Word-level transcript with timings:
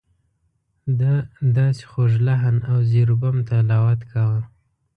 ده 0.99 1.13
داسې 1.57 1.83
خوږ 1.91 2.11
لحن 2.27 2.55
او 2.71 2.77
زیر 2.91 3.07
و 3.11 3.15
بم 3.21 3.37
تلاوت 3.49 3.99
کاوه. 4.11 4.41